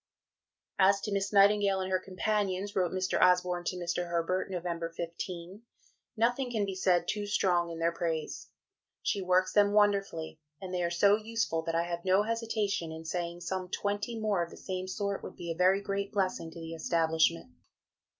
"As 0.79 0.99
to 1.01 1.11
Miss 1.13 1.31
Nightingale 1.31 1.79
and 1.81 1.91
her 1.91 1.99
companions," 1.99 2.75
wrote 2.75 2.91
Mr. 2.91 3.21
Osborne 3.21 3.65
to 3.65 3.75
Mr. 3.75 4.09
Herbert 4.09 4.49
(Nov. 4.49 4.65
15), 4.95 5.61
"nothing 6.17 6.49
can 6.49 6.65
be 6.65 6.73
said 6.73 7.07
too 7.07 7.27
strong 7.27 7.69
in 7.69 7.77
their 7.77 7.91
praise; 7.91 8.49
she 9.03 9.21
works 9.21 9.53
them 9.53 9.73
wonderfully, 9.73 10.39
and 10.59 10.73
they 10.73 10.81
are 10.81 10.89
so 10.89 11.17
useful 11.17 11.61
that 11.61 11.75
I 11.75 11.83
have 11.83 12.03
no 12.03 12.23
hesitation 12.23 12.91
in 12.91 13.05
saying 13.05 13.41
some 13.41 13.69
20 13.69 14.19
more 14.19 14.41
of 14.43 14.49
the 14.49 14.57
same 14.57 14.87
sort 14.87 15.21
would 15.21 15.35
be 15.35 15.51
a 15.51 15.55
very 15.55 15.81
great 15.83 16.11
blessing 16.11 16.49
to 16.49 16.59
the 16.59 16.73
establishment. 16.73 17.51